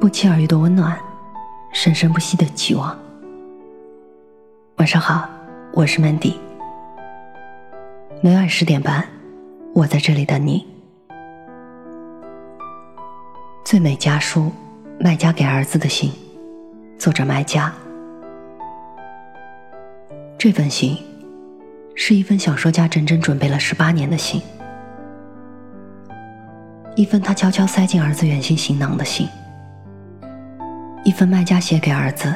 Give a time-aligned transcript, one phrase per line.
[0.00, 0.96] 不期而遇的温暖，
[1.72, 2.96] 生生不息的期望。
[4.76, 5.28] 晚上好，
[5.72, 6.34] 我是 Mandy。
[8.20, 9.04] 每晚十点半，
[9.74, 10.64] 我在这里等你。
[13.64, 14.52] 最美家书，
[15.00, 16.12] 卖家给儿子的信，
[16.96, 17.72] 作者卖家。
[20.38, 20.96] 这封信
[21.96, 24.40] 是一封小说家整整准备了十八年的信，
[26.94, 29.28] 一封他悄悄塞进儿子远行行囊的信。
[31.04, 32.34] 一份卖家写给儿子，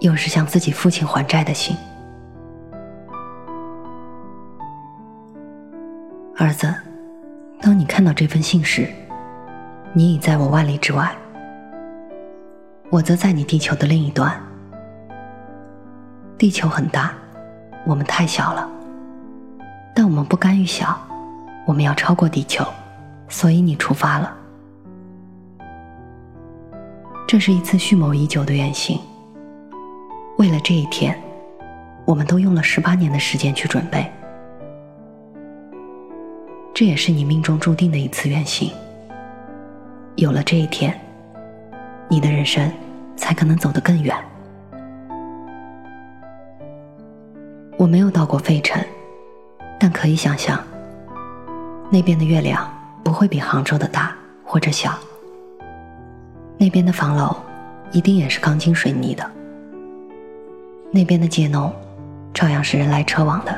[0.00, 1.76] 又是向自己父亲还债的信。
[6.36, 6.72] 儿子，
[7.60, 8.88] 当你看到这封信时，
[9.92, 11.10] 你已在我万里之外，
[12.90, 14.32] 我则在你地球的另一端。
[16.38, 17.12] 地球很大，
[17.84, 18.68] 我们太小了，
[19.92, 20.96] 但我们不甘于小，
[21.66, 22.64] 我们要超过地球，
[23.28, 24.37] 所以你出发了。
[27.28, 28.98] 这是一次蓄谋已久的远行。
[30.38, 31.14] 为了这一天，
[32.06, 34.10] 我们都用了十八年的时间去准备。
[36.72, 38.72] 这也是你命中注定的一次远行。
[40.16, 40.98] 有了这一天，
[42.08, 42.72] 你的人生
[43.14, 44.16] 才可能走得更远。
[47.76, 48.82] 我没有到过费城，
[49.78, 50.58] 但可以想象，
[51.90, 52.66] 那边的月亮
[53.04, 54.98] 不会比杭州的大或者小。
[56.58, 57.36] 那边的房楼
[57.92, 59.24] 一定也是钢筋水泥的，
[60.90, 61.72] 那边的街弄
[62.34, 63.56] 照样是人来车往的，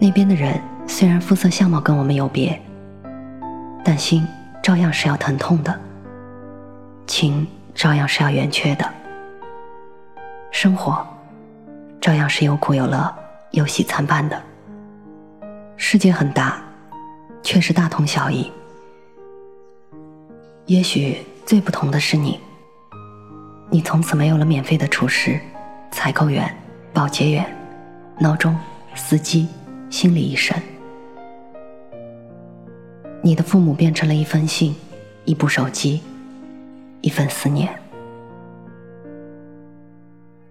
[0.00, 2.60] 那边的人虽然肤色相貌跟我们有别，
[3.84, 4.26] 但心
[4.62, 5.80] 照样是要疼痛的，
[7.06, 8.84] 情照样是要圆缺的，
[10.50, 11.06] 生活
[12.00, 13.14] 照样是有苦有乐、
[13.52, 14.42] 有喜参半的。
[15.76, 16.60] 世界很大，
[17.42, 18.50] 却是大同小异。
[20.70, 22.38] 也许最不同的是你，
[23.70, 25.36] 你从此没有了免费的厨师、
[25.90, 26.48] 采购员、
[26.92, 27.44] 保洁员、
[28.20, 28.56] 闹钟、
[28.94, 29.48] 司机、
[29.90, 30.56] 心理医生。
[33.20, 34.72] 你的父母变成了一封信、
[35.24, 36.02] 一部手机、
[37.00, 37.68] 一份思念。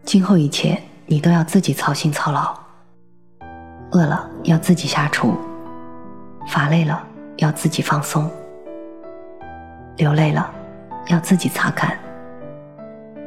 [0.04, 2.54] 今后一切你都要自己操心操劳，
[3.92, 5.34] 饿了要自己下厨，
[6.46, 7.02] 乏累了
[7.38, 8.30] 要自己放松。
[10.00, 10.50] 流泪了，
[11.08, 11.90] 要自己擦干；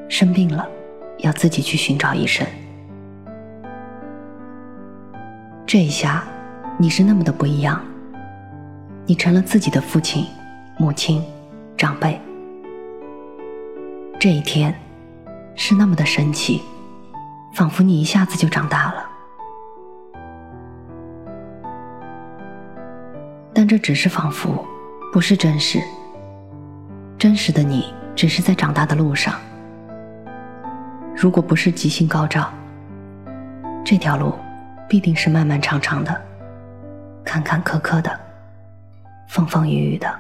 [0.09, 0.67] 生病了，
[1.19, 2.47] 要自己去寻找医生。
[5.67, 6.25] 这一下，
[6.79, 7.79] 你是那么的不一样。
[9.05, 10.25] 你成了自己的父亲、
[10.79, 11.23] 母亲、
[11.77, 12.19] 长辈。
[14.19, 14.75] 这一天，
[15.55, 16.63] 是那么的神奇，
[17.53, 19.11] 仿佛你一下子就长大了。
[23.53, 24.67] 但这只是仿佛，
[25.13, 25.79] 不是真实。
[27.23, 29.41] 真实的你只是在长大的路上。
[31.15, 32.53] 如果不是吉星高照，
[33.85, 34.35] 这条路
[34.89, 36.21] 必定是漫漫长长的、
[37.25, 38.11] 坎坎坷坷的、
[39.29, 40.13] 风风雨雨的。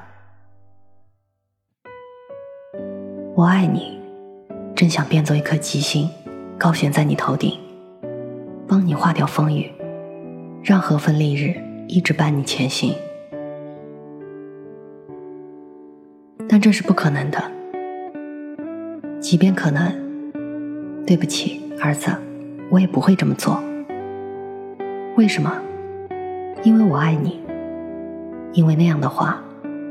[3.34, 4.00] 我爱你，
[4.76, 6.08] 真想变作一颗吉星，
[6.56, 7.58] 高悬在你头顶，
[8.68, 9.72] 帮你化掉风雨，
[10.62, 12.94] 让和风丽日一直伴你前行。
[16.62, 17.42] 这是不可能的。
[19.20, 19.92] 即便可能，
[21.04, 22.12] 对不起，儿子，
[22.70, 23.60] 我也不会这么做。
[25.16, 25.52] 为什么？
[26.62, 27.40] 因为我爱你。
[28.52, 29.42] 因为那样的话，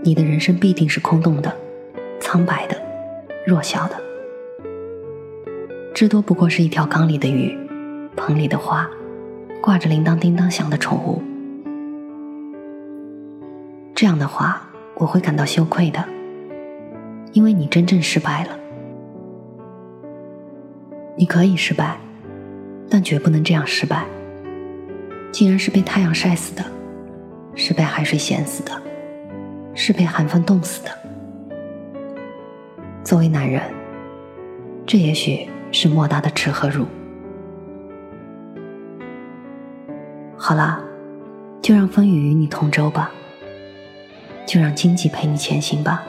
[0.01, 1.53] 你的人生必定是空洞的、
[2.21, 2.81] 苍白的、
[3.45, 3.97] 弱小的，
[5.93, 7.53] 至多不过是一条缸里的鱼、
[8.15, 8.89] 盆里的花、
[9.61, 11.21] 挂着铃铛叮当响的宠物。
[13.93, 16.01] 这样的话，我会感到羞愧的。
[17.33, 18.59] 因为你真正失败了，
[21.15, 21.97] 你可以失败，
[22.89, 24.05] 但绝不能这样失败。
[25.31, 26.63] 竟然是被太阳晒死的，
[27.55, 28.71] 是被海水咸死的，
[29.73, 30.91] 是被寒风冻死的。
[33.01, 33.61] 作为男人，
[34.85, 36.85] 这也许是莫大的耻和辱。
[40.35, 40.81] 好啦，
[41.61, 43.09] 就让风雨与你同舟吧，
[44.45, 46.03] 就让荆棘陪你前行吧。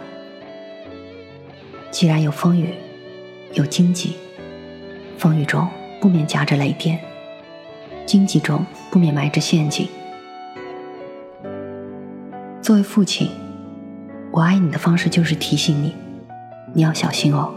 [1.93, 2.75] 既然有风雨，
[3.53, 4.17] 有荆棘，
[5.19, 5.69] 风雨中
[6.00, 6.99] 不免夹着雷电，
[8.06, 9.87] 荆棘中不免埋着陷阱。
[12.62, 13.29] 作为父亲，
[14.31, 15.94] 我爱你的方式就是提醒你，
[16.73, 17.53] 你要小心哦，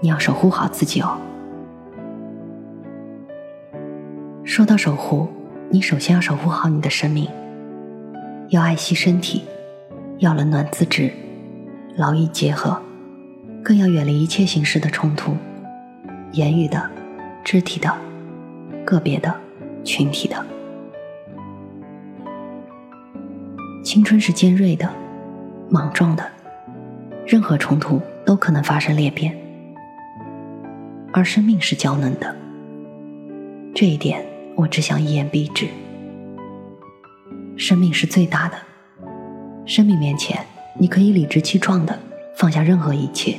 [0.00, 1.16] 你要守护好自己哦。
[4.42, 5.28] 说到守护，
[5.70, 7.28] 你首先要守护好你的生命，
[8.48, 9.44] 要爱惜身体，
[10.18, 11.12] 要冷暖自知，
[11.96, 12.82] 劳逸结合，
[13.72, 15.34] 更要远离一切形式的冲突，
[16.32, 16.90] 言语的、
[17.42, 17.90] 肢体的、
[18.84, 19.34] 个别的、
[19.82, 20.44] 群体的。
[23.82, 24.86] 青春是尖锐的、
[25.70, 26.30] 莽撞的，
[27.26, 29.32] 任何冲突都可能发生裂变；
[31.14, 32.36] 而生命是娇嫩的，
[33.74, 34.22] 这一点
[34.54, 35.66] 我只想一言蔽之。
[37.56, 38.56] 生命是最大的，
[39.64, 40.44] 生命面前，
[40.78, 41.98] 你可以理直气壮的
[42.36, 43.34] 放下任何一切，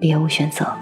[0.00, 0.76] 别无选择。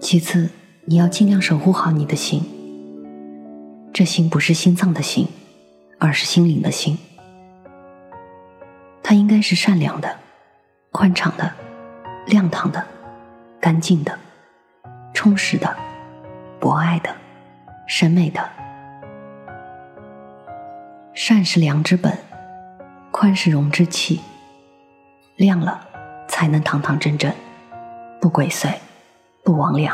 [0.00, 0.48] 其次，
[0.84, 2.42] 你要尽量守护好你的心，
[3.92, 5.28] 这心不是心脏的心，
[5.98, 6.96] 而是心灵的心。
[9.02, 10.16] 它应该是善良的、
[10.92, 11.52] 宽敞的、
[12.26, 12.86] 亮堂的、
[13.60, 14.18] 干净的、
[15.12, 15.76] 充实的、
[16.60, 17.14] 博爱的、
[17.86, 18.48] 审美的。
[21.14, 22.16] 善是良之本，
[23.10, 24.20] 宽是容之器。
[25.36, 25.87] 亮了，
[26.28, 27.32] 才能堂堂正正，
[28.20, 28.72] 不鬼祟，
[29.42, 29.92] 不魍魉。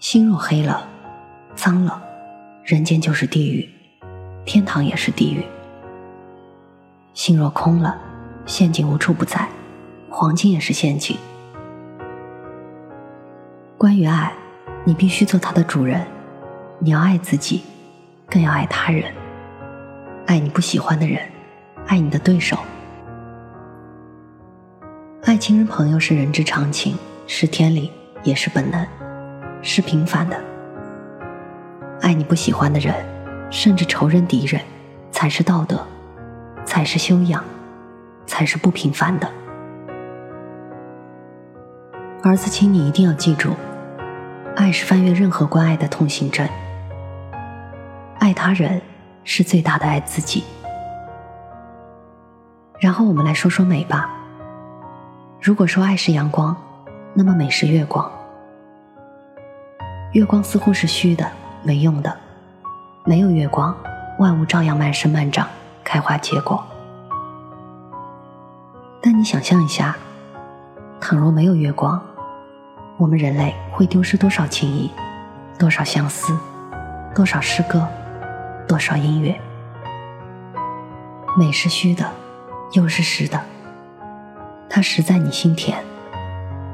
[0.00, 0.88] 心若黑了，
[1.54, 2.02] 脏了，
[2.64, 3.68] 人间就是地狱，
[4.44, 5.44] 天堂也是地狱。
[7.14, 7.96] 心若空了，
[8.46, 9.48] 陷阱无处不在，
[10.10, 11.16] 黄金也是陷阱。
[13.78, 14.32] 关于爱，
[14.84, 16.04] 你必须做它的主人，
[16.78, 17.62] 你要爱自己。
[18.28, 19.04] 更要爱他人，
[20.26, 21.22] 爱你不喜欢的人，
[21.86, 22.58] 爱你的对手。
[25.36, 26.96] 爱亲人朋友是人之常情，
[27.26, 27.92] 是天理，
[28.22, 28.86] 也是本能，
[29.60, 30.40] 是平凡的。
[32.00, 32.94] 爱你不喜欢的人，
[33.50, 34.58] 甚至仇人敌人，
[35.10, 35.86] 才是道德，
[36.64, 37.44] 才是修养，
[38.24, 39.30] 才是不平凡的。
[42.22, 43.50] 儿子，请你一定要记住，
[44.56, 46.48] 爱是翻越任何关爱的通行证。
[48.20, 48.80] 爱他人
[49.22, 50.44] 是最大的爱自己。
[52.80, 54.14] 然后我们来说说美吧。
[55.40, 56.56] 如果说爱是阳光，
[57.14, 58.10] 那么美是月光。
[60.12, 61.30] 月光似乎是虚的、
[61.62, 62.16] 没用的，
[63.04, 63.76] 没有月光，
[64.18, 65.46] 万物照样慢生慢长、
[65.84, 66.64] 开花结果。
[69.00, 69.96] 但你想象一下，
[71.00, 72.00] 倘若没有月光，
[72.96, 74.90] 我们人类会丢失多少情谊，
[75.58, 76.36] 多少相思，
[77.14, 77.86] 多少诗歌？
[78.66, 79.40] 多少音乐，
[81.38, 82.10] 美是虚的，
[82.72, 83.40] 又是实的。
[84.76, 85.78] 它实在你心田，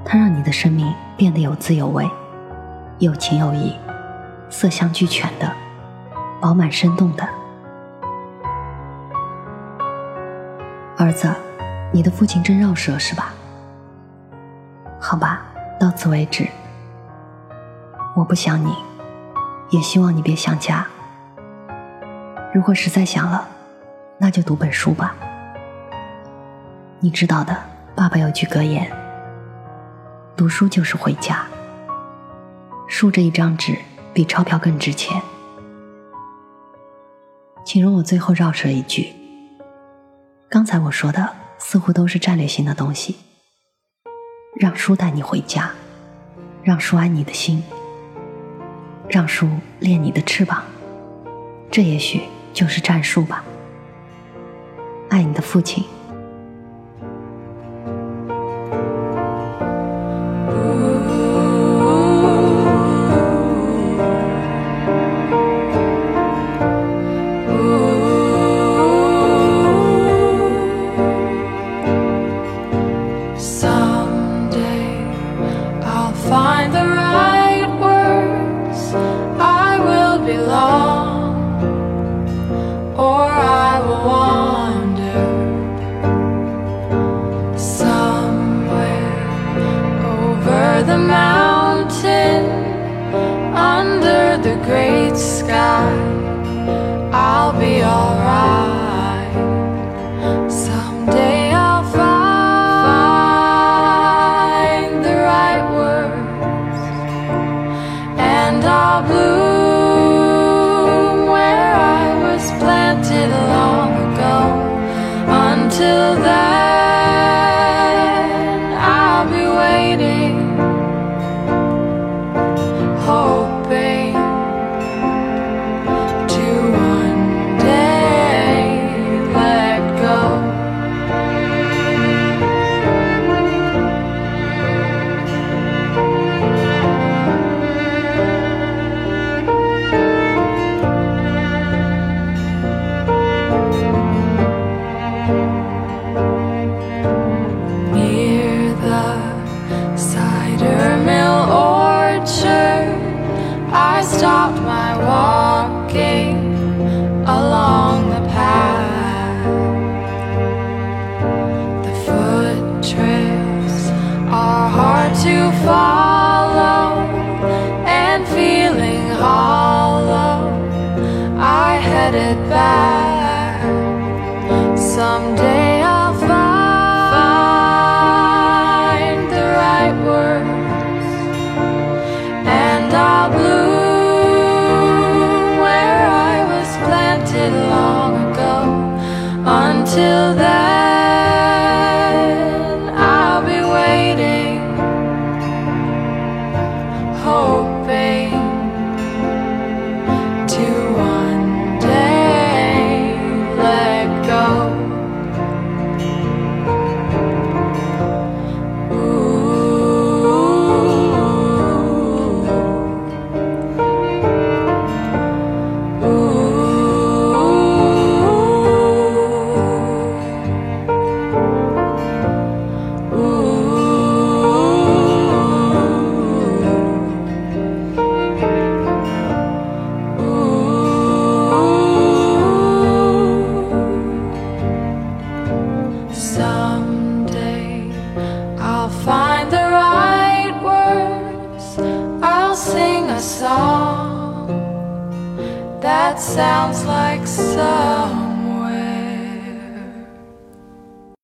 [0.05, 2.05] 它让你的生命变得有滋有味，
[2.99, 3.77] 有情有义，
[4.51, 5.49] 色香俱全的，
[6.41, 7.23] 饱满生动的。
[10.99, 11.33] 儿子，
[11.93, 13.33] 你的父亲真绕舌是吧？
[15.01, 15.45] 好吧，
[15.79, 16.49] 到此为止。
[18.17, 18.75] 我不想你，
[19.71, 20.85] 也希望你别想家。
[22.53, 23.47] 如果实在想了，
[24.19, 25.15] 那就读本书吧。
[26.99, 27.57] 你知道的，
[27.95, 28.91] 爸爸有句格言：
[30.37, 31.47] 读书就是回家。
[32.89, 33.77] 书这一张纸
[34.15, 35.21] 比钞票更值钱。
[37.65, 39.13] 请容我最后绕舌一句：
[40.49, 43.17] 刚才我说的似乎都是战略性的东西。
[44.55, 45.71] 让书带你回家，
[46.63, 47.63] 让书安你的心，
[49.09, 49.49] 让书
[49.81, 50.63] 练你的翅膀，
[51.71, 52.23] 这也许。
[52.55, 53.43] 就是战术吧。
[55.09, 55.83] 爱你的父亲。